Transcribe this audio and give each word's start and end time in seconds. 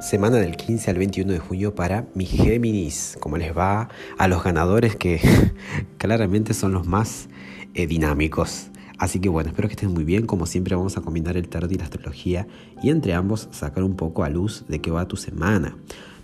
semana 0.00 0.36
del 0.36 0.56
15 0.56 0.90
al 0.90 0.98
21 0.98 1.32
de 1.32 1.38
junio 1.38 1.74
para 1.74 2.06
mi 2.14 2.24
Géminis. 2.24 3.16
¿Cómo 3.20 3.36
les 3.36 3.56
va 3.56 3.88
a 4.16 4.28
los 4.28 4.44
ganadores 4.44 4.96
que 4.96 5.20
claramente 5.98 6.54
son 6.54 6.72
los 6.72 6.86
más 6.86 7.28
eh, 7.74 7.86
dinámicos? 7.86 8.68
Así 8.98 9.20
que 9.20 9.28
bueno, 9.28 9.50
espero 9.50 9.68
que 9.68 9.74
estén 9.74 9.92
muy 9.92 10.04
bien. 10.04 10.26
Como 10.26 10.46
siempre 10.46 10.76
vamos 10.76 10.96
a 10.96 11.00
combinar 11.00 11.36
el 11.36 11.48
tarot 11.48 11.70
y 11.72 11.76
la 11.76 11.84
astrología 11.84 12.46
y 12.82 12.90
entre 12.90 13.14
ambos 13.14 13.48
sacar 13.50 13.82
un 13.82 13.96
poco 13.96 14.24
a 14.24 14.28
luz 14.28 14.64
de 14.68 14.80
qué 14.80 14.90
va 14.90 15.08
tu 15.08 15.16
semana. 15.16 15.76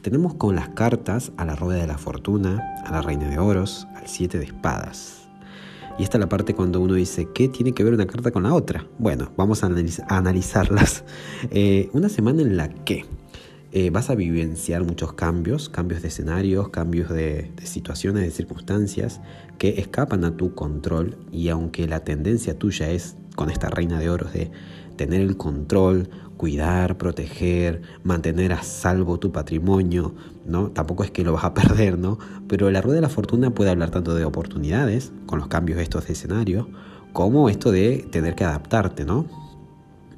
Tenemos 0.03 0.35
con 0.35 0.55
las 0.55 0.69
cartas 0.71 1.33
a 1.37 1.45
la 1.45 1.57
rueda 1.57 1.81
de 1.81 1.87
la 1.87 1.99
fortuna, 1.99 2.63
a 2.85 2.93
la 2.93 3.03
reina 3.03 3.29
de 3.29 3.39
oros, 3.39 3.89
al 3.97 4.07
siete 4.07 4.39
de 4.39 4.45
espadas. 4.45 5.23
Y 5.99 6.03
esta 6.03 6.19
es 6.19 6.21
la 6.21 6.29
parte 6.29 6.55
cuando 6.55 6.81
uno 6.81 6.95
dice, 6.95 7.29
¿qué 7.33 7.49
tiene 7.49 7.73
que 7.73 7.85
ver 7.85 7.95
una 7.95 8.07
carta 8.07 8.33
con 8.33 8.43
la 8.43 8.53
otra? 8.53 8.85
Bueno, 8.99 9.31
vamos 9.37 9.63
a, 9.65 9.71
analizarlas. 10.09 11.05
Eh, 11.51 11.91
una 11.93 12.09
semana 12.09 12.43
en 12.43 12.57
la 12.57 12.69
que 12.69 13.05
eh, 13.77 13.91
vas 13.91 14.09
a 14.09 14.15
vivenciar 14.15 14.85
muchos 14.85 15.15
cambios, 15.15 15.69
cambios 15.69 16.01
de 16.01 16.07
escenarios, 16.07 16.69
cambios 16.69 17.11
de, 17.11 17.51
situaciones, 17.65 18.23
de 18.23 18.31
circunstancias 18.31 19.21
que 19.59 19.81
escapan 19.81 20.25
a 20.25 20.37
tu 20.37 20.55
control 20.55 21.19
y 21.33 21.49
aunque 21.49 21.89
la 21.89 22.05
tendencia 22.05 22.57
tuya 22.57 22.91
es 22.91 23.17
con 23.35 23.51
esta 23.51 23.71
reina 23.71 23.99
de 23.99 24.11
oros 24.11 24.33
de 24.33 24.53
tener 24.95 25.23
el 25.23 25.37
control, 25.37 26.09
cuidar, 26.37 26.99
proteger, 26.99 27.83
mantener 28.05 28.53
a 28.53 28.63
salvo 28.63 29.19
tu 29.19 29.33
patrimonio, 29.33 30.15
¿no? 30.47 30.71
Tampoco 30.71 31.03
es 31.03 31.11
que 31.11 31.25
lo 31.25 31.33
vas 31.33 31.43
a 31.43 31.55
perder, 31.55 31.99
¿no? 31.99 32.17
Pero 32.47 32.71
la 32.71 32.81
rueda 32.81 32.99
de 32.99 33.03
la 33.03 33.09
fortuna 33.09 33.51
puede 33.55 33.71
hablar 33.71 33.91
tanto 33.91 34.15
de 34.15 34.25
oportunidades, 34.25 35.11
con 35.27 35.41
los 35.41 35.49
cambios 35.49 35.81
estos 35.81 36.07
de 36.07 36.13
escenario, 36.13 36.69
como 37.13 37.49
esto 37.49 37.73
de 37.73 38.07
tener 38.09 38.37
que 38.37 38.45
adaptarte, 38.45 39.05
¿no? 39.05 39.44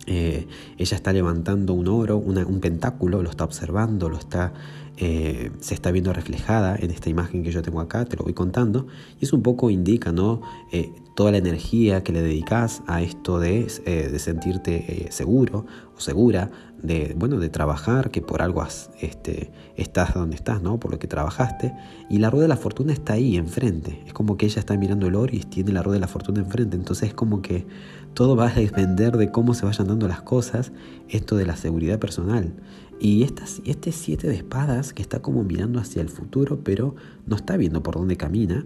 Eh, 0.06 0.46
ella 0.78 0.96
está 0.96 1.12
levantando 1.12 1.72
un 1.72 1.88
oro, 1.88 2.16
un 2.18 2.60
pentáculo, 2.60 3.22
lo 3.22 3.30
está 3.30 3.44
observando, 3.44 4.08
lo 4.08 4.18
está, 4.18 4.52
eh, 4.96 5.50
se 5.60 5.74
está 5.74 5.90
viendo 5.90 6.12
reflejada 6.12 6.76
en 6.76 6.90
esta 6.90 7.10
imagen 7.10 7.42
que 7.42 7.50
yo 7.50 7.62
tengo 7.62 7.80
acá, 7.80 8.04
te 8.04 8.16
lo 8.16 8.22
voy 8.22 8.32
contando, 8.32 8.86
y 9.20 9.24
eso 9.24 9.36
un 9.36 9.42
poco 9.42 9.68
indica 9.70 10.12
¿no? 10.12 10.40
Eh, 10.72 10.92
toda 11.16 11.32
la 11.32 11.38
energía 11.38 12.04
que 12.04 12.12
le 12.12 12.22
dedicas 12.22 12.82
a 12.86 13.02
esto 13.02 13.40
de, 13.40 13.64
de 13.84 14.18
sentirte 14.18 15.08
seguro 15.10 15.64
o 15.96 16.00
segura, 16.00 16.50
de, 16.86 17.14
bueno, 17.16 17.38
de 17.38 17.48
trabajar, 17.48 18.10
que 18.10 18.22
por 18.22 18.42
algo 18.42 18.64
este, 19.00 19.50
estás 19.76 20.14
donde 20.14 20.36
estás, 20.36 20.62
¿no? 20.62 20.78
por 20.78 20.90
lo 20.90 20.98
que 20.98 21.06
trabajaste, 21.06 21.74
y 22.08 22.18
la 22.18 22.30
rueda 22.30 22.44
de 22.44 22.48
la 22.48 22.56
fortuna 22.56 22.92
está 22.92 23.14
ahí 23.14 23.36
enfrente, 23.36 24.02
es 24.06 24.12
como 24.12 24.36
que 24.36 24.46
ella 24.46 24.60
está 24.60 24.76
mirando 24.76 25.06
el 25.06 25.14
oro 25.14 25.34
y 25.34 25.40
tiene 25.40 25.72
la 25.72 25.82
rueda 25.82 25.96
de 25.96 26.00
la 26.00 26.08
fortuna 26.08 26.40
enfrente, 26.40 26.76
entonces 26.76 27.08
es 27.08 27.14
como 27.14 27.42
que 27.42 27.66
todo 28.14 28.34
va 28.34 28.48
a 28.48 28.54
depender 28.54 29.16
de 29.16 29.30
cómo 29.30 29.52
se 29.52 29.66
vayan 29.66 29.88
dando 29.88 30.08
las 30.08 30.22
cosas, 30.22 30.72
esto 31.08 31.36
de 31.36 31.44
la 31.44 31.56
seguridad 31.56 31.98
personal. 31.98 32.54
Y 32.98 33.24
estas, 33.24 33.60
este 33.66 33.92
siete 33.92 34.26
de 34.26 34.36
espadas 34.36 34.94
que 34.94 35.02
está 35.02 35.20
como 35.20 35.44
mirando 35.44 35.78
hacia 35.78 36.00
el 36.00 36.08
futuro, 36.08 36.60
pero 36.64 36.94
no 37.26 37.36
está 37.36 37.58
viendo 37.58 37.82
por 37.82 37.96
dónde 37.96 38.16
camina, 38.16 38.64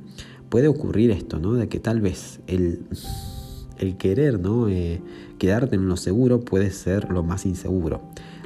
puede 0.50 0.68
ocurrir 0.68 1.10
esto, 1.10 1.41
¿no? 1.41 1.54
De 1.54 1.68
que 1.68 1.80
tal 1.80 2.00
vez 2.00 2.38
el, 2.46 2.84
el 3.80 3.96
querer, 3.96 4.38
¿no? 4.38 4.68
Eh, 4.68 5.00
quedarte 5.38 5.76
en 5.76 5.88
lo 5.88 5.96
seguro 5.96 6.40
puede 6.40 6.70
ser 6.70 7.10
lo 7.10 7.22
más 7.22 7.46
inseguro. 7.46 8.00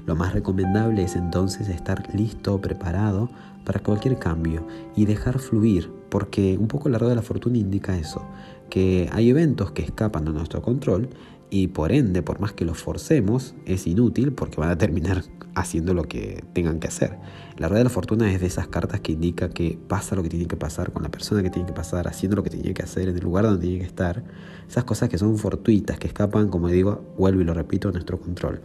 Lo 0.06 0.16
más 0.16 0.32
recomendable 0.32 1.02
es 1.02 1.16
entonces 1.16 1.68
estar 1.68 2.14
listo, 2.14 2.60
preparado 2.60 3.30
para 3.64 3.80
cualquier 3.80 4.18
cambio 4.18 4.66
y 4.94 5.06
dejar 5.06 5.38
fluir, 5.38 5.90
porque 6.10 6.58
un 6.58 6.68
poco 6.68 6.88
la 6.88 6.98
rueda 6.98 7.10
de 7.10 7.16
la 7.16 7.22
fortuna 7.22 7.56
indica 7.56 7.96
eso, 7.96 8.22
que 8.68 9.08
hay 9.12 9.30
eventos 9.30 9.72
que 9.72 9.82
escapan 9.82 10.24
de 10.24 10.32
nuestro 10.32 10.60
control 10.60 11.08
y 11.50 11.68
por 11.68 11.92
ende, 11.92 12.22
por 12.22 12.40
más 12.40 12.52
que 12.52 12.64
los 12.64 12.78
forcemos, 12.78 13.55
es 13.64 13.86
inútil 13.86 14.32
porque 14.32 14.60
van 14.60 14.70
a 14.70 14.78
terminar 14.78 15.24
haciendo 15.55 15.94
lo 15.94 16.05
que 16.05 16.44
tengan 16.52 16.80
que 16.80 16.88
hacer. 16.88 17.19
La 17.56 17.69
rueda 17.69 17.78
de 17.78 17.84
la 17.84 17.91
fortuna 17.91 18.30
es 18.33 18.41
de 18.41 18.47
esas 18.47 18.69
cartas 18.69 19.00
que 19.00 19.12
indica 19.12 19.48
que 19.48 19.78
pasa 19.88 20.16
lo 20.16 20.22
que 20.22 20.28
tiene 20.28 20.46
que 20.46 20.56
pasar 20.56 20.92
con 20.92 21.02
la 21.02 21.11
persona 21.11 21.42
que 21.42 21.50
tiene 21.50 21.66
que 21.66 21.72
pasar, 21.72 22.08
haciendo 22.08 22.36
lo 22.36 22.42
que 22.42 22.50
tiene 22.50 22.74
que 22.74 22.83
hacer, 22.83 23.08
en 23.08 23.16
el 23.16 23.22
lugar 23.22 23.44
donde 23.44 23.61
tiene 23.61 23.79
que 23.79 23.86
estar. 23.86 24.24
Esas 24.68 24.84
cosas 24.84 25.08
que 25.08 25.18
son 25.18 25.39
fortuitas, 25.39 25.98
que 25.98 26.08
escapan, 26.08 26.48
como 26.48 26.68
digo, 26.68 27.05
vuelvo 27.17 27.40
y 27.40 27.45
lo 27.45 27.55
repito, 27.55 27.89
a 27.89 27.92
nuestro 27.92 28.20
control. 28.20 28.62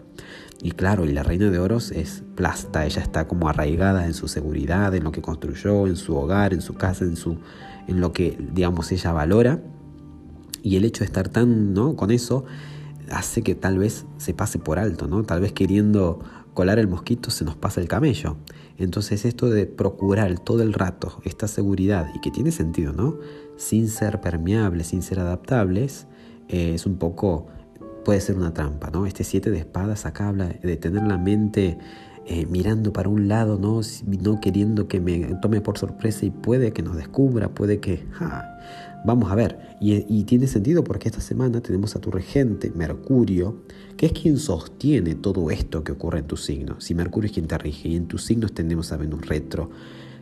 Y 0.61 0.71
claro, 0.71 1.05
y 1.05 1.13
la 1.13 1.23
reina 1.23 1.49
de 1.49 1.59
oros 1.59 1.91
es 1.91 2.23
plasta, 2.35 2.85
ella 2.85 3.01
está 3.01 3.27
como 3.27 3.47
arraigada 3.47 4.05
en 4.05 4.13
su 4.13 4.27
seguridad, 4.27 4.93
en 4.95 5.03
lo 5.03 5.11
que 5.11 5.21
construyó, 5.21 5.87
en 5.87 5.95
su 5.95 6.15
hogar, 6.17 6.53
en 6.53 6.61
su 6.61 6.73
casa, 6.73 7.05
en, 7.05 7.15
su, 7.15 7.37
en 7.87 8.01
lo 8.01 8.11
que, 8.11 8.37
digamos, 8.53 8.91
ella 8.91 9.13
valora. 9.13 9.61
Y 10.61 10.75
el 10.75 10.83
hecho 10.83 10.99
de 10.99 11.05
estar 11.05 11.29
tan, 11.29 11.73
¿no? 11.73 11.95
Con 11.95 12.11
eso 12.11 12.43
hace 13.11 13.41
que 13.41 13.55
tal 13.55 13.77
vez 13.77 14.05
se 14.17 14.33
pase 14.33 14.59
por 14.59 14.79
alto, 14.79 15.07
¿no? 15.07 15.23
Tal 15.23 15.41
vez 15.41 15.53
queriendo 15.53 16.19
colar 16.53 16.79
el 16.79 16.87
mosquito 16.87 17.31
se 17.31 17.45
nos 17.45 17.55
pasa 17.55 17.81
el 17.81 17.87
camello. 17.87 18.37
Entonces 18.77 19.25
esto 19.25 19.49
de 19.49 19.65
procurar 19.65 20.39
todo 20.39 20.61
el 20.63 20.73
rato 20.73 21.21
esta 21.23 21.47
seguridad 21.47 22.07
y 22.15 22.21
que 22.21 22.31
tiene 22.31 22.51
sentido, 22.51 22.93
¿no? 22.93 23.17
Sin 23.57 23.87
ser 23.87 24.21
permeables, 24.21 24.87
sin 24.87 25.01
ser 25.01 25.19
adaptables, 25.19 26.07
eh, 26.47 26.73
es 26.75 26.85
un 26.85 26.97
poco 26.97 27.47
puede 28.05 28.21
ser 28.21 28.37
una 28.37 28.53
trampa, 28.53 28.89
¿no? 28.89 29.05
Este 29.05 29.23
siete 29.23 29.51
de 29.51 29.59
espadas 29.59 30.05
acá 30.05 30.29
habla 30.29 30.47
de 30.47 30.77
tener 30.77 31.03
la 31.03 31.17
mente 31.17 31.77
eh, 32.31 32.45
mirando 32.45 32.93
para 32.93 33.09
un 33.09 33.27
lado, 33.27 33.57
¿no? 33.57 33.81
no 34.05 34.39
queriendo 34.39 34.87
que 34.87 34.99
me 34.99 35.17
tome 35.41 35.61
por 35.61 35.79
sorpresa 35.79 36.27
y 36.27 36.29
puede 36.29 36.73
que 36.73 36.83
nos 36.83 36.95
descubra, 36.95 37.49
puede 37.49 37.79
que... 37.79 38.05
vamos 39.05 39.31
a 39.31 39.35
ver, 39.35 39.77
y, 39.79 40.23
tiene 40.23 40.47
sentido 40.47 40.83
porque 40.83 41.07
esta 41.07 41.21
semana 41.21 41.61
tenemos 41.61 41.95
a 41.95 41.99
tu 41.99 42.11
regente, 42.11 42.71
Mercurio, 42.75 43.63
que 43.97 44.07
es 44.07 44.11
quien 44.11 44.37
sostiene 44.37 45.15
todo 45.15 45.51
esto 45.51 45.83
que 45.83 45.91
ocurre 45.91 46.19
en 46.19 46.27
tu 46.27 46.37
signo. 46.37 46.79
Si 46.79 46.93
Mercurio 46.93 47.27
es 47.27 47.33
quien 47.33 47.47
te 47.47 47.57
rige 47.57 47.89
y 47.89 47.95
en 47.95 48.07
tus 48.07 48.25
signos 48.25 48.53
tenemos 48.53 48.91
a 48.91 48.97
Venus 48.97 49.25
retro, 49.25 49.69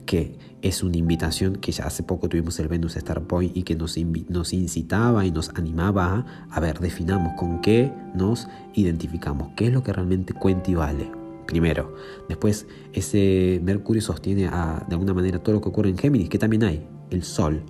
que 0.06 0.38
es 0.62 0.84
una 0.84 0.98
invitación 0.98 1.58
que 1.58 1.72
ya 1.72 1.86
hace 1.86 2.02
poco 2.02 2.30
tuvimos 2.30 2.60
el 2.60 2.68
Venus 2.68 2.96
Star 2.96 3.22
Point 3.24 3.56
y 3.56 3.64
que 3.64 3.76
nos, 3.76 3.98
nos 4.30 4.54
incitaba 4.54 5.26
y 5.26 5.32
nos 5.32 5.50
animaba 5.50 6.26
a, 6.50 6.56
a 6.56 6.60
ver, 6.60 6.80
definamos 6.80 7.34
con 7.38 7.62
qué 7.62 7.92
nos 8.16 8.48
identificamos, 8.74 9.50
qué 9.56 9.68
es 9.68 9.74
lo 9.74 9.84
que 9.84 9.92
realmente 9.92 10.34
cuenta 10.34 10.72
y 10.72 10.76
vale. 10.76 11.12
Primero, 11.46 11.96
después 12.28 12.68
ese 12.94 13.62
Mercurio 13.64 14.02
sostiene 14.02 14.44
de 14.44 14.50
alguna 14.50 15.14
manera 15.14 15.40
todo 15.40 15.56
lo 15.56 15.62
que 15.62 15.70
ocurre 15.70 15.90
en 15.90 15.98
Géminis, 15.98 16.30
que 16.30 16.38
también 16.38 16.64
hay, 16.64 16.86
el 17.10 17.24
Sol. 17.24 17.62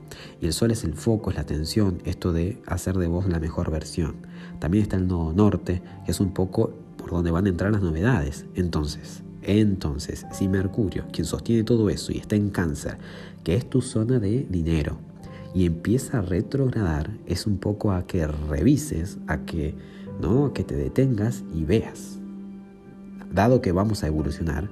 Y 0.42 0.46
el 0.46 0.54
Sol 0.54 0.72
es 0.72 0.84
el 0.84 0.94
foco, 0.94 1.30
es 1.30 1.36
la 1.36 1.44
atención, 1.44 2.00
esto 2.06 2.34
de 2.34 2.62
hacer 2.66 2.98
de 2.98 3.08
vos 3.08 3.28
la 3.28 3.40
mejor 3.40 3.72
versión. 3.72 4.16
También 4.60 4.84
está 4.84 4.98
el 4.98 5.08
Nodo 5.08 5.34
Norte, 5.34 5.82
que 6.06 6.12
es 6.12 6.20
un 6.20 6.34
poco 6.34 6.74
por 6.98 7.12
donde 7.12 7.32
van 7.32 7.46
a 7.46 7.50
entrar 7.50 7.72
las 7.72 7.82
novedades. 7.82 8.46
Entonces, 8.56 9.24
entonces, 9.44 10.26
si 10.32 10.48
Mercurio, 10.48 11.06
quien 11.12 11.26
sostiene 11.26 11.64
todo 11.64 11.90
eso 11.90 12.12
y 12.12 12.18
está 12.18 12.36
en 12.36 12.50
cáncer, 12.50 12.98
que 13.44 13.56
es 13.56 13.70
tu 13.70 13.82
zona 13.82 14.20
de 14.20 14.46
dinero, 14.50 14.98
y 15.54 15.66
empieza 15.66 16.20
a 16.20 16.22
retrogradar, 16.22 17.10
es 17.26 17.48
un 17.48 17.58
poco 17.58 17.92
a 17.92 18.06
que 18.06 18.28
revises, 18.28 19.18
a 19.28 19.46
que, 19.46 19.74
¿no? 20.22 20.54
que 20.54 20.64
te 20.64 20.76
detengas 20.76 21.44
y 21.56 21.64
veas. 21.64 22.20
Dado 23.32 23.62
que 23.62 23.72
vamos 23.72 24.04
a 24.04 24.08
evolucionar, 24.08 24.70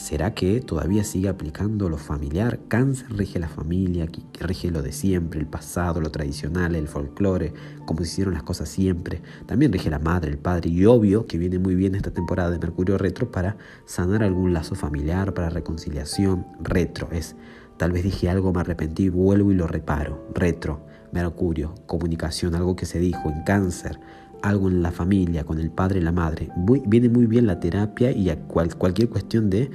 ¿Será 0.00 0.32
que 0.32 0.62
todavía 0.62 1.04
sigue 1.04 1.28
aplicando 1.28 1.90
lo 1.90 1.98
familiar? 1.98 2.58
Cáncer 2.68 3.06
rige 3.10 3.38
la 3.38 3.50
familia, 3.50 4.06
que 4.06 4.22
rige 4.40 4.70
lo 4.70 4.80
de 4.80 4.92
siempre, 4.92 5.38
el 5.38 5.46
pasado, 5.46 6.00
lo 6.00 6.10
tradicional, 6.10 6.74
el 6.74 6.88
folclore, 6.88 7.52
como 7.84 8.00
se 8.00 8.06
hicieron 8.06 8.32
las 8.32 8.42
cosas 8.42 8.70
siempre. 8.70 9.20
También 9.44 9.70
rige 9.70 9.90
la 9.90 9.98
madre, 9.98 10.30
el 10.30 10.38
padre 10.38 10.70
y 10.70 10.86
obvio 10.86 11.26
que 11.26 11.36
viene 11.36 11.58
muy 11.58 11.74
bien 11.74 11.94
esta 11.94 12.12
temporada 12.12 12.50
de 12.50 12.58
Mercurio 12.58 12.96
retro 12.96 13.30
para 13.30 13.58
sanar 13.84 14.24
algún 14.24 14.54
lazo 14.54 14.74
familiar, 14.74 15.34
para 15.34 15.50
reconciliación. 15.50 16.46
Retro 16.62 17.10
es, 17.12 17.36
tal 17.76 17.92
vez 17.92 18.02
dije 18.02 18.30
algo, 18.30 18.54
me 18.54 18.60
arrepentí, 18.60 19.10
vuelvo 19.10 19.52
y 19.52 19.54
lo 19.54 19.66
reparo. 19.66 20.26
Retro, 20.34 20.80
Mercurio, 21.12 21.74
comunicación, 21.86 22.54
algo 22.54 22.74
que 22.74 22.86
se 22.86 23.00
dijo 23.00 23.28
en 23.28 23.42
cáncer 23.44 24.00
algo 24.42 24.68
en 24.68 24.82
la 24.82 24.90
familia, 24.90 25.44
con 25.44 25.58
el 25.58 25.70
padre 25.70 26.00
y 26.00 26.02
la 26.02 26.12
madre. 26.12 26.48
viene 26.86 27.08
muy 27.08 27.26
bien 27.26 27.46
la 27.46 27.60
terapia 27.60 28.10
y 28.10 28.30
cualquier 28.46 29.08
cuestión 29.08 29.50
de, 29.50 29.70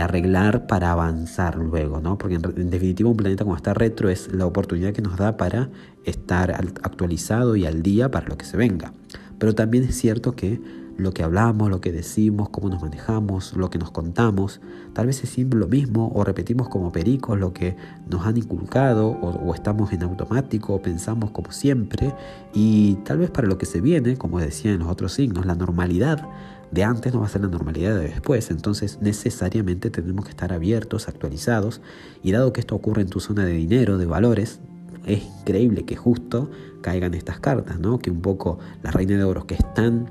arreglar 0.00 0.66
para 0.66 0.92
avanzar 0.92 1.56
luego, 1.56 2.00
¿no? 2.00 2.18
Porque 2.18 2.36
en, 2.36 2.44
en, 2.44 2.70
definitiva 2.70 3.08
un 3.08 3.16
planeta 3.16 3.44
como 3.44 3.56
está 3.56 3.74
retro 3.74 4.08
es 4.10 4.32
la 4.32 4.46
oportunidad 4.46 4.92
que 4.92 5.02
nos 5.02 5.16
da 5.16 5.36
para 5.36 5.70
estar 6.04 6.52
actualizado 6.82 7.56
y 7.56 7.64
al 7.64 7.82
día 7.82 8.10
para 8.10 8.28
lo 8.28 8.36
que 8.36 8.44
se 8.44 8.56
venga. 8.56 8.92
Pero 9.38 9.54
también 9.54 9.84
es 9.84 9.96
cierto 9.96 10.36
que 10.36 10.60
lo 10.96 11.12
que 11.12 11.22
hablamos, 11.22 11.70
lo 11.70 11.80
que 11.80 11.92
decimos, 11.92 12.48
cómo 12.50 12.68
nos 12.68 12.82
manejamos, 12.82 13.54
lo 13.54 13.70
que 13.70 13.78
nos 13.78 13.90
contamos. 13.90 14.60
Tal 14.92 15.06
vez 15.06 15.22
es 15.24 15.30
siempre 15.30 15.58
lo 15.58 15.66
mismo 15.66 16.12
o 16.14 16.24
repetimos 16.24 16.68
como 16.68 16.92
pericos 16.92 17.38
lo 17.38 17.52
que 17.52 17.76
nos 18.08 18.26
han 18.26 18.36
inculcado 18.36 19.08
o, 19.08 19.54
estamos 19.54 19.92
en 19.92 20.02
automático 20.02 20.74
o 20.74 20.82
pensamos 20.82 21.30
como 21.30 21.52
siempre 21.52 22.14
y 22.52 22.96
tal 23.04 23.18
vez 23.18 23.30
para 23.30 23.48
lo 23.48 23.58
que 23.58 23.66
se 23.66 23.80
viene, 23.80 24.16
como 24.16 24.40
decía 24.40 24.72
en 24.72 24.80
los 24.80 24.88
otros 24.88 25.12
signos, 25.12 25.46
la 25.46 25.54
normalidad 25.54 26.28
de 26.70 26.84
antes 26.84 27.14
no 27.14 27.20
va 27.20 27.26
a 27.26 27.28
ser 27.28 27.42
la 27.42 27.48
normalidad 27.48 27.96
de 27.96 28.08
después, 28.08 28.50
entonces 28.50 28.98
necesariamente 29.00 29.90
tenemos 29.90 30.24
que 30.24 30.30
estar 30.30 30.52
abiertos, 30.52 31.08
actualizados 31.08 31.80
y 32.22 32.32
dado 32.32 32.52
que 32.52 32.60
esto 32.60 32.74
ocurre 32.74 33.02
en 33.02 33.08
tu 33.08 33.20
zona 33.20 33.44
de 33.44 33.52
dinero, 33.52 33.96
de 33.96 34.06
valores, 34.06 34.60
es 35.06 35.22
increíble 35.40 35.84
que 35.84 35.96
justo 35.96 36.50
caigan 36.80 37.14
estas 37.14 37.38
cartas, 37.38 37.78
¿no? 37.78 37.98
Que 37.98 38.10
un 38.10 38.20
poco 38.20 38.58
la 38.82 38.90
reina 38.90 39.16
de 39.16 39.24
oros 39.24 39.44
que 39.44 39.54
están 39.54 40.10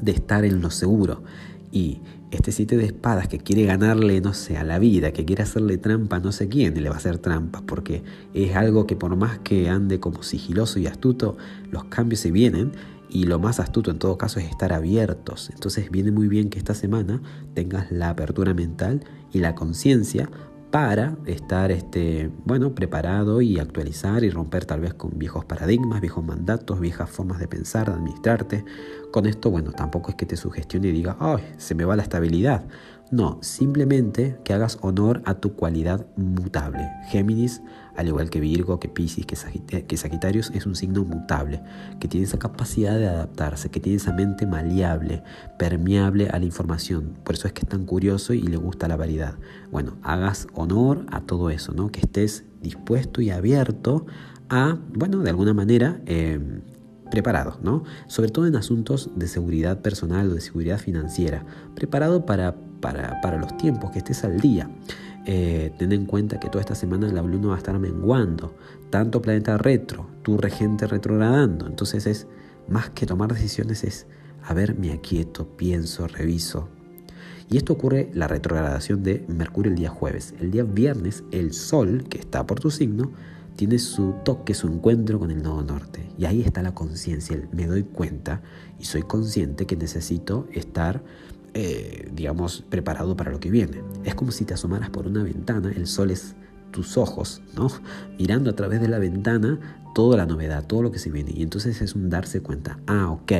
de 0.00 0.12
estar 0.12 0.44
en 0.44 0.60
lo 0.60 0.70
seguro 0.70 1.22
Y 1.72 2.00
este 2.30 2.52
siete 2.52 2.76
de 2.76 2.86
espadas 2.86 3.28
que 3.28 3.38
quiere 3.38 3.64
ganarle, 3.64 4.20
no 4.20 4.34
sé, 4.34 4.56
a 4.56 4.64
la 4.64 4.78
vida, 4.78 5.12
que 5.12 5.24
quiere 5.24 5.42
hacerle 5.42 5.78
trampa 5.78 6.18
no 6.18 6.32
sé 6.32 6.48
quién, 6.48 6.80
le 6.82 6.88
va 6.88 6.96
a 6.96 6.98
hacer 6.98 7.18
trampa, 7.18 7.62
porque 7.66 8.02
es 8.34 8.56
algo 8.56 8.86
que 8.86 8.96
por 8.96 9.14
más 9.16 9.38
que 9.38 9.68
ande 9.68 10.00
como 10.00 10.22
sigiloso 10.22 10.78
y 10.78 10.86
astuto, 10.86 11.36
los 11.70 11.84
cambios 11.84 12.20
se 12.20 12.30
vienen. 12.30 12.72
Y 13.08 13.24
lo 13.24 13.38
más 13.38 13.60
astuto 13.60 13.92
en 13.92 14.00
todo 14.00 14.18
caso 14.18 14.40
es 14.40 14.46
estar 14.46 14.72
abiertos. 14.72 15.50
Entonces 15.50 15.90
viene 15.92 16.10
muy 16.10 16.26
bien 16.26 16.50
que 16.50 16.58
esta 16.58 16.74
semana 16.74 17.22
tengas 17.54 17.90
la 17.92 18.10
apertura 18.10 18.52
mental 18.52 19.04
y 19.32 19.38
la 19.38 19.54
conciencia 19.54 20.28
para 20.76 21.16
estar 21.24 21.72
este, 21.72 22.30
bueno, 22.44 22.74
preparado 22.74 23.40
y 23.40 23.58
actualizar 23.58 24.24
y 24.24 24.28
romper 24.28 24.66
tal 24.66 24.80
vez 24.80 24.92
con 24.92 25.18
viejos 25.18 25.42
paradigmas, 25.46 26.02
viejos 26.02 26.22
mandatos, 26.22 26.80
viejas 26.80 27.08
formas 27.08 27.38
de 27.38 27.48
pensar, 27.48 27.86
de 27.86 27.94
administrarte. 27.94 28.62
Con 29.10 29.24
esto, 29.24 29.50
bueno, 29.50 29.72
tampoco 29.72 30.10
es 30.10 30.16
que 30.16 30.26
te 30.26 30.36
sugestione 30.36 30.88
y 30.88 30.92
diga, 30.92 31.16
ay, 31.18 31.42
se 31.56 31.74
me 31.74 31.86
va 31.86 31.96
la 31.96 32.02
estabilidad. 32.02 32.66
No, 33.12 33.38
simplemente 33.40 34.36
que 34.42 34.52
hagas 34.52 34.78
honor 34.80 35.22
a 35.26 35.34
tu 35.34 35.54
cualidad 35.54 36.06
mutable. 36.16 36.90
Géminis, 37.08 37.62
al 37.94 38.08
igual 38.08 38.30
que 38.30 38.40
Virgo, 38.40 38.80
que 38.80 38.88
Pisces, 38.88 39.24
que, 39.26 39.96
Sagitarios, 39.96 40.50
es 40.50 40.66
un 40.66 40.74
signo 40.74 41.04
mutable, 41.04 41.62
que 42.00 42.08
tiene 42.08 42.26
esa 42.26 42.40
capacidad 42.40 42.98
de 42.98 43.06
adaptarse, 43.06 43.70
que 43.70 43.78
tiene 43.78 43.98
esa 43.98 44.12
mente 44.12 44.44
maleable, 44.44 45.22
permeable 45.56 46.28
a 46.30 46.40
la 46.40 46.46
información. 46.46 47.16
Por 47.22 47.36
eso 47.36 47.46
es 47.46 47.52
que 47.52 47.62
es 47.62 47.68
tan 47.68 47.84
curioso 47.84 48.34
y 48.34 48.42
le 48.42 48.56
gusta 48.56 48.88
la 48.88 48.96
variedad. 48.96 49.36
Bueno, 49.70 49.96
hagas 50.02 50.48
honor 50.54 51.06
a 51.12 51.20
todo 51.20 51.50
eso, 51.50 51.72
¿no? 51.72 51.92
Que 51.92 52.00
estés 52.00 52.44
dispuesto 52.60 53.20
y 53.20 53.30
abierto 53.30 54.06
a, 54.48 54.78
bueno, 54.92 55.20
de 55.20 55.30
alguna 55.30 55.54
manera, 55.54 56.00
eh, 56.06 56.40
preparado, 57.08 57.58
¿no? 57.62 57.84
Sobre 58.08 58.30
todo 58.30 58.48
en 58.48 58.56
asuntos 58.56 59.10
de 59.14 59.28
seguridad 59.28 59.80
personal 59.80 60.28
o 60.30 60.34
de 60.34 60.40
seguridad 60.40 60.78
financiera. 60.78 61.44
Preparado 61.76 62.26
para 62.26 62.56
para, 62.80 63.38
los 63.38 63.56
tiempos, 63.56 63.90
que 63.90 63.98
estés 63.98 64.24
al 64.24 64.40
día. 64.40 64.68
Eh, 65.24 65.72
ten 65.78 65.92
en 65.92 66.06
cuenta 66.06 66.38
que 66.38 66.48
toda 66.48 66.60
esta 66.60 66.74
semana 66.74 67.08
la 67.08 67.22
luna 67.22 67.48
va 67.48 67.54
a 67.54 67.58
estar 67.58 67.78
menguando, 67.78 68.54
tanto 68.90 69.20
planeta 69.20 69.58
retro, 69.58 70.06
tu 70.22 70.36
regente 70.38 70.86
retrogradando. 70.86 71.66
Entonces 71.66 72.06
es 72.06 72.26
más 72.68 72.90
que 72.90 73.06
tomar 73.06 73.32
decisiones, 73.32 73.82
es 73.84 74.06
a 74.42 74.54
ver, 74.54 74.78
me 74.78 74.92
aquieto, 74.92 75.48
pienso, 75.56 76.06
reviso. 76.06 76.68
Y 77.48 77.56
esto 77.56 77.72
ocurre 77.72 78.10
la 78.12 78.28
retrogradación 78.28 79.02
de 79.02 79.24
Mercurio 79.28 79.70
el 79.70 79.78
día 79.78 79.90
jueves. 79.90 80.34
El 80.40 80.50
día 80.50 80.64
viernes, 80.64 81.24
el 81.30 81.52
Sol, 81.52 82.04
que 82.08 82.18
está 82.18 82.46
por 82.46 82.60
tu 82.60 82.70
signo, 82.70 83.12
tiene 83.56 83.78
su 83.78 84.14
toque, 84.24 84.54
su 84.54 84.68
encuentro 84.68 85.18
con 85.18 85.30
el 85.30 85.42
nodo 85.42 85.62
norte. 85.62 86.08
Y 86.18 86.26
ahí 86.26 86.42
está 86.42 86.62
la 86.62 86.74
conciencia. 86.74 87.40
Me 87.52 87.66
doy 87.66 87.84
cuenta 87.84 88.42
y 88.78 88.84
soy 88.84 89.02
consciente 89.02 89.66
que 89.66 89.76
necesito 89.76 90.46
estar 90.52 91.02
eh, 91.58 92.10
digamos, 92.12 92.62
preparado 92.68 93.16
para 93.16 93.30
lo 93.30 93.40
que 93.40 93.50
viene. 93.50 93.82
Es 94.04 94.14
como 94.14 94.30
si 94.30 94.44
te 94.44 94.52
asomaras 94.52 94.90
por 94.90 95.06
una 95.06 95.22
ventana, 95.22 95.72
el 95.74 95.86
sol 95.86 96.10
es 96.10 96.36
tus 96.70 96.98
ojos, 96.98 97.40
¿no? 97.56 97.68
Mirando 98.18 98.50
a 98.50 98.52
través 98.54 98.82
de 98.82 98.88
la 98.88 98.98
ventana 98.98 99.80
toda 99.94 100.18
la 100.18 100.26
novedad, 100.26 100.66
todo 100.66 100.82
lo 100.82 100.92
que 100.92 100.98
se 100.98 101.10
viene. 101.10 101.32
Y 101.34 101.42
entonces 101.42 101.80
es 101.80 101.94
un 101.94 102.10
darse 102.10 102.42
cuenta, 102.42 102.78
ah, 102.86 103.08
ok, 103.10 103.32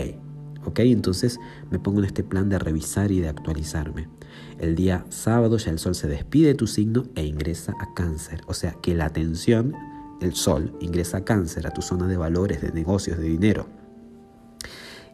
ok, 0.65 0.79
entonces 0.79 1.39
me 1.71 1.79
pongo 1.79 1.99
en 1.99 2.07
este 2.07 2.25
plan 2.25 2.49
de 2.49 2.59
revisar 2.59 3.13
y 3.13 3.21
de 3.21 3.29
actualizarme. 3.29 4.09
El 4.59 4.77
día 4.77 5.05
sábado 5.11 5.59
ya 5.59 5.71
el 5.71 5.79
sol 5.79 5.95
se 5.95 6.09
despide 6.09 6.49
de 6.49 6.55
tu 6.55 6.67
signo 6.67 7.05
e 7.17 7.27
ingresa 7.27 7.75
a 7.79 7.93
cáncer. 7.93 8.41
O 8.47 8.55
sea 8.55 8.73
que 8.81 8.95
la 8.95 9.05
atención, 9.05 9.75
el 10.23 10.35
sol, 10.35 10.75
ingresa 10.81 11.19
a 11.19 11.25
cáncer, 11.27 11.67
a 11.67 11.71
tu 11.71 11.83
zona 11.83 12.09
de 12.09 12.17
valores, 12.17 12.63
de 12.63 12.73
negocios, 12.73 13.19
de 13.19 13.25
dinero 13.25 13.67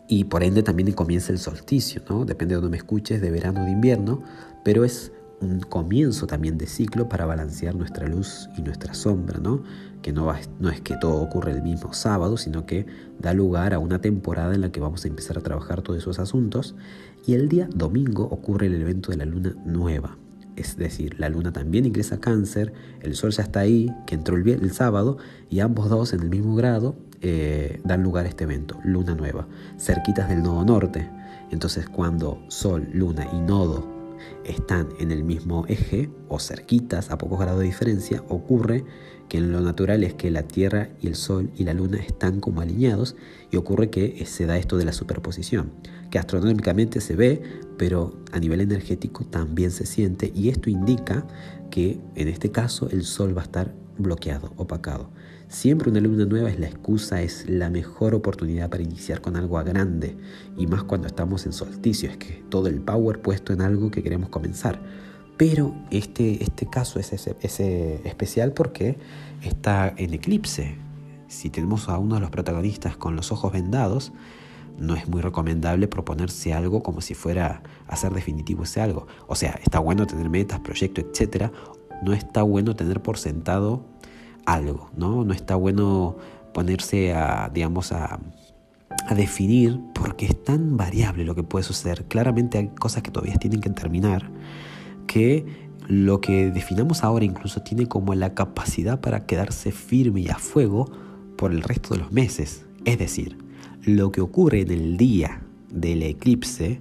y 0.08 0.25
por 0.25 0.43
ende 0.43 0.62
también 0.62 0.93
comienza 0.93 1.32
el 1.32 1.38
solsticio, 1.38 2.02
¿no? 2.08 2.25
Depende 2.25 2.54
de 2.54 2.60
donde 2.60 2.70
me 2.70 2.76
escuches, 2.76 3.20
de 3.20 3.31
verano 3.31 3.62
o 3.62 3.64
de 3.64 3.70
invierno, 3.70 4.22
pero 4.64 4.84
es 4.84 5.12
un 5.40 5.60
comienzo 5.60 6.26
también 6.26 6.56
de 6.56 6.66
ciclo 6.66 7.08
para 7.08 7.26
balancear 7.26 7.75
nuestra 7.75 8.06
luz 8.06 8.49
y 8.56 8.62
nuestra 8.62 8.94
sombra, 8.94 9.38
¿no? 9.40 9.62
Que 10.00 10.12
no, 10.12 10.32
es 10.32 10.81
que 10.82 10.96
todo 10.96 11.20
ocurre 11.20 11.52
el 11.52 11.62
mismo 11.62 11.93
sábado, 11.93 12.37
sino 12.37 12.66
que 12.66 12.87
da 13.19 13.34
lugar 13.34 13.75
a 13.75 13.78
una 13.78 14.00
temporada 14.00 14.54
en 14.54 14.60
la 14.60 14.72
que 14.72 14.81
vamos 14.81 15.04
a 15.04 15.08
empezar 15.08 15.38
a 15.38 15.43
trabajar 15.43 15.82
todos 15.82 15.99
esos 15.99 16.19
asuntos. 16.19 16.75
Y 17.26 17.34
el 17.34 17.49
día 17.49 17.69
domingo 17.75 18.25
ocurre 18.25 18.66
el 18.66 18.81
evento 18.81 19.10
de 19.10 19.19
la 19.19 19.25
luna 19.25 19.54
nueva. 19.64 20.16
Es 20.56 20.76
decir, 20.76 21.19
la 21.19 21.28
luna 21.28 21.52
también 21.52 21.87
ingresa 21.87 22.16
a 22.16 22.20
cáncer, 22.20 22.72
el 23.00 23.14
sol 23.14 23.31
ya 23.31 23.43
está 23.43 23.60
ahí, 23.60 23.90
que 24.06 24.14
entró 24.14 24.37
el 24.37 24.72
sábado, 24.72 25.19
y 25.49 25.60
ambos 25.60 25.88
dos 25.88 26.12
en 26.12 26.20
el 26.20 26.31
mismo 26.31 26.54
grado 26.54 26.96
eh, 27.23 27.81
dan 27.85 28.03
lugar 28.03 28.27
a 28.27 28.29
este 28.29 28.45
evento, 28.45 28.79
luna 28.85 29.15
nueva, 29.15 29.47
cerquitas 29.79 30.29
del 30.29 30.43
nodo 30.43 30.65
norte. 30.65 31.09
Entonces 31.51 31.89
cuando 31.89 32.43
Sol, 32.49 32.89
Luna 32.93 33.29
y 33.33 33.41
Nodo 33.41 33.87
están 34.52 34.88
en 34.99 35.10
el 35.10 35.25
mismo 35.25 35.64
eje 35.69 36.10
o 36.28 36.38
cerquitas 36.38 37.10
a 37.10 37.19
pocos 37.19 37.40
grados 37.40 37.60
de 37.60 37.66
diferencia, 37.66 38.22
ocurre 38.28 38.84
que 39.28 39.38
en 39.38 39.50
lo 39.50 39.60
natural 39.60 40.04
es 40.04 40.14
que 40.14 40.31
la 40.31 40.43
Tierra 40.43 40.90
y 41.00 41.06
el 41.06 41.14
Sol 41.14 41.50
y 41.56 41.64
la 41.64 41.75
Luna 41.75 41.99
están 41.99 42.40
como 42.40 42.60
alineados 42.60 43.16
y 43.50 43.56
ocurre 43.56 43.90
que 43.90 44.25
se 44.26 44.46
da 44.46 44.58
esto 44.58 44.76
de 44.76 44.84
la 44.84 44.93
superposición, 44.93 45.72
que 46.10 46.19
astronómicamente 46.19 47.00
se 47.00 47.16
ve, 47.16 47.43
pero 47.78 48.14
a 48.32 48.38
nivel 48.38 48.60
energético 48.60 49.25
también 49.25 49.70
se 49.70 49.87
siente 49.87 50.31
y 50.34 50.50
esto 50.50 50.69
indica 50.69 51.26
que 51.70 51.99
en 52.14 52.28
este 52.28 52.50
caso 52.50 52.90
el 52.90 53.04
Sol 53.04 53.37
va 53.37 53.40
a 53.40 53.44
estar 53.44 53.75
bloqueado, 53.99 54.52
opacado. 54.56 55.10
Siempre 55.49 55.90
una 55.90 56.00
luna 56.00 56.25
nueva 56.25 56.50
es 56.50 56.58
la 56.58 56.66
excusa, 56.66 57.20
es 57.20 57.49
la 57.49 57.69
mejor 57.69 58.14
oportunidad 58.14 58.70
para 58.70 58.82
iniciar 58.82 59.20
con 59.20 59.37
algo 59.37 59.62
grande 59.62 60.16
y 60.56 60.66
más 60.66 60.82
cuando 60.84 61.06
estamos 61.06 61.44
en 61.44 61.52
solsticio, 61.52 62.10
es 62.10 62.16
que 62.16 62.43
todo 62.49 62.69
el 62.69 62.81
power 62.81 63.20
puesto 63.20 63.52
en 63.52 63.60
algo 63.60 63.90
que 63.90 64.02
queremos. 64.02 64.31
Pero 65.37 65.75
este, 65.91 66.43
este 66.43 66.67
caso 66.67 67.00
es, 67.00 67.12
especial 67.12 68.53
porque 68.53 68.99
está 69.43 69.93
en 69.97 70.15
eclipse. 70.15 70.77
Si 71.29 71.50
tenemos 71.50 71.89
a 71.89 71.99
uno 71.99 72.17
de 72.17 72.21
los 72.21 72.31
protagonistas 72.31 72.97
con 72.97 73.17
los 73.17 73.33
ojos 73.33 73.53
vendados, 73.53 74.12
no 74.79 74.94
es 74.94 75.09
muy 75.09 75.21
recomendable 75.21 75.89
proponerse 75.89 76.53
algo 76.53 76.83
como 76.83 77.00
si 77.00 77.15
fuera 77.15 77.62
a 77.89 78.11
definitivo 78.11 78.65
ese 78.65 78.81
algo. 78.81 79.06
O 79.27 79.35
sea, 79.35 79.59
está 79.62 79.79
bueno 79.79 80.06
tener 80.06 80.29
metas, 80.29 80.61
proyectos, 80.61 81.05
etc. 81.05 81.50
No 82.03 82.12
está 82.12 82.43
bueno 82.43 82.77
tener 82.77 83.03
por 83.03 83.19
sentado 83.19 83.85
algo, 84.47 84.91
¿no? 84.97 85.25
No 85.25 85.33
está 85.33 85.55
bueno 85.56 86.17
ponerse 86.53 87.15
a, 87.15 87.50
digamos, 87.53 87.93
a, 87.93 88.19
a 89.08 89.14
definir 89.14 89.81
porque 89.94 90.26
es 90.26 90.44
tan 90.44 90.76
variable 90.76 91.25
lo 91.25 91.34
que 91.34 91.43
puede 91.43 91.64
suceder. 91.64 92.04
Claramente 92.04 92.58
hay 92.58 92.69
cosas 92.69 93.02
que 93.02 93.10
todavía 93.10 93.34
tienen 93.37 93.60
que 93.60 93.70
terminar, 93.70 94.31
que 95.06 95.44
lo 95.88 96.21
que 96.21 96.50
definamos 96.50 97.04
ahora 97.04 97.25
incluso 97.25 97.62
tiene 97.62 97.87
como 97.87 98.14
la 98.14 98.35
capacidad 98.35 99.00
para 99.00 99.26
quedarse 99.26 99.73
firme 99.73 100.21
y 100.21 100.28
a 100.28 100.38
fuego 100.38 100.90
por 101.37 101.52
el 101.52 101.62
resto 101.62 101.94
de 101.94 102.00
los 102.00 102.12
meses. 102.12 102.64
Es 102.85 102.99
decir, 102.99 103.38
lo 103.82 104.12
que 104.12 104.21
ocurre 104.21 104.61
en 104.61 104.71
el 104.71 104.97
día 104.97 105.42
del 105.71 106.02
eclipse 106.02 106.80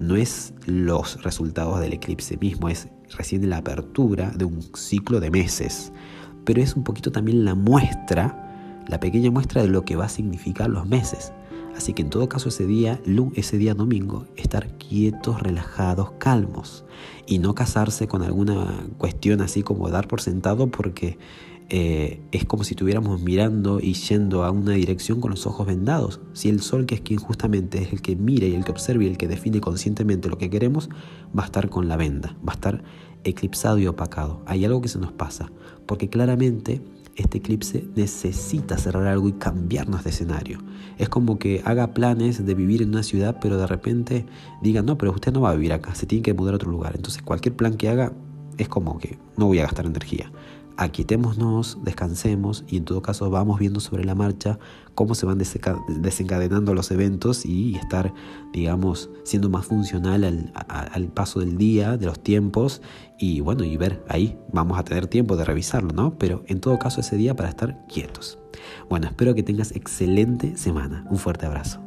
no 0.00 0.16
es 0.16 0.52
los 0.66 1.22
resultados 1.22 1.80
del 1.80 1.94
eclipse 1.94 2.36
mismo, 2.36 2.68
es 2.68 2.88
recién 3.16 3.48
la 3.48 3.58
apertura 3.58 4.30
de 4.30 4.44
un 4.44 4.62
ciclo 4.74 5.20
de 5.20 5.30
meses 5.30 5.92
pero 6.46 6.62
es 6.62 6.74
un 6.76 6.84
poquito 6.84 7.12
también 7.12 7.44
la 7.44 7.54
muestra, 7.54 8.45
la 8.88 9.00
pequeña 9.00 9.30
muestra 9.30 9.62
de 9.62 9.68
lo 9.68 9.84
que 9.84 9.96
va 9.96 10.06
a 10.06 10.08
significar 10.08 10.70
los 10.70 10.86
meses. 10.86 11.32
Así 11.76 11.92
que 11.92 12.02
en 12.02 12.10
todo 12.10 12.28
caso 12.28 12.48
ese 12.48 12.66
día, 12.66 13.00
ese 13.34 13.58
día 13.58 13.74
domingo, 13.74 14.24
estar 14.36 14.78
quietos, 14.78 15.42
relajados, 15.42 16.12
calmos 16.18 16.84
y 17.26 17.38
no 17.38 17.54
casarse 17.54 18.08
con 18.08 18.22
alguna 18.22 18.86
cuestión 18.96 19.42
así 19.42 19.62
como 19.62 19.90
dar 19.90 20.08
por 20.08 20.22
sentado 20.22 20.68
porque 20.68 21.18
eh, 21.68 22.20
es 22.30 22.44
como 22.44 22.62
si 22.62 22.74
estuviéramos 22.74 23.20
mirando 23.20 23.80
y 23.80 23.94
yendo 23.94 24.44
a 24.44 24.50
una 24.52 24.72
dirección 24.72 25.20
con 25.20 25.32
los 25.32 25.46
ojos 25.46 25.66
vendados. 25.66 26.20
Si 26.32 26.48
el 26.48 26.62
sol, 26.62 26.86
que 26.86 26.94
es 26.94 27.00
quien 27.02 27.18
justamente 27.18 27.82
es 27.82 27.92
el 27.92 28.00
que 28.00 28.16
mira 28.16 28.46
y 28.46 28.54
el 28.54 28.64
que 28.64 28.70
observa 28.70 29.04
y 29.04 29.08
el 29.08 29.18
que 29.18 29.28
define 29.28 29.60
conscientemente 29.60 30.30
lo 30.30 30.38
que 30.38 30.48
queremos, 30.48 30.88
va 31.36 31.42
a 31.42 31.46
estar 31.46 31.68
con 31.68 31.88
la 31.88 31.96
venda, 31.96 32.36
va 32.46 32.52
a 32.52 32.54
estar 32.54 32.84
eclipsado 33.24 33.78
y 33.78 33.86
opacado. 33.86 34.42
Hay 34.46 34.64
algo 34.64 34.80
que 34.80 34.88
se 34.88 34.98
nos 34.98 35.12
pasa, 35.12 35.50
porque 35.86 36.08
claramente 36.08 36.80
este 37.16 37.38
eclipse 37.38 37.84
necesita 37.94 38.78
cerrar 38.78 39.06
algo 39.06 39.28
y 39.28 39.32
cambiarnos 39.32 40.04
de 40.04 40.10
escenario. 40.10 40.58
Es 40.98 41.08
como 41.08 41.38
que 41.38 41.62
haga 41.64 41.94
planes 41.94 42.44
de 42.44 42.54
vivir 42.54 42.82
en 42.82 42.90
una 42.90 43.02
ciudad, 43.02 43.38
pero 43.40 43.58
de 43.58 43.66
repente 43.66 44.26
diga, 44.62 44.82
no, 44.82 44.98
pero 44.98 45.12
usted 45.12 45.32
no 45.32 45.40
va 45.40 45.50
a 45.50 45.54
vivir 45.54 45.72
acá, 45.72 45.94
se 45.94 46.06
tiene 46.06 46.22
que 46.22 46.34
mudar 46.34 46.54
a 46.54 46.56
otro 46.56 46.70
lugar. 46.70 46.92
Entonces 46.94 47.22
cualquier 47.22 47.56
plan 47.56 47.76
que 47.76 47.88
haga 47.88 48.12
es 48.58 48.68
como 48.68 48.98
que 48.98 49.18
no 49.36 49.46
voy 49.46 49.58
a 49.58 49.62
gastar 49.62 49.86
energía 49.86 50.30
aquietémonos, 50.76 51.78
descansemos 51.82 52.64
y 52.68 52.76
en 52.76 52.84
todo 52.84 53.02
caso 53.02 53.30
vamos 53.30 53.58
viendo 53.58 53.80
sobre 53.80 54.04
la 54.04 54.14
marcha 54.14 54.58
cómo 54.94 55.14
se 55.14 55.26
van 55.26 55.38
desencadenando 55.38 56.74
los 56.74 56.90
eventos 56.90 57.44
y 57.44 57.76
estar, 57.76 58.12
digamos, 58.52 59.10
siendo 59.24 59.48
más 59.48 59.66
funcional 59.66 60.52
al, 60.54 61.08
paso 61.08 61.40
del 61.40 61.58
día, 61.58 61.96
de 61.96 62.06
los 62.06 62.20
tiempos 62.20 62.82
y 63.18 63.40
bueno, 63.40 63.64
y 63.64 63.76
ver 63.76 64.04
ahí, 64.08 64.38
vamos 64.52 64.78
a 64.78 64.84
tener 64.84 65.06
tiempo 65.06 65.36
de 65.36 65.44
revisarlo, 65.44 65.92
¿no? 65.92 66.18
Pero 66.18 66.42
en 66.46 66.60
todo 66.60 66.78
caso 66.78 67.00
ese 67.00 67.16
día 67.16 67.36
para 67.36 67.48
estar 67.48 67.86
quietos. 67.86 68.38
Bueno, 68.88 69.06
espero 69.06 69.34
que 69.34 69.42
tengas 69.42 69.72
excelente 69.72 70.56
semana. 70.56 71.04
Un 71.10 71.18
fuerte 71.18 71.46
abrazo. 71.46 71.85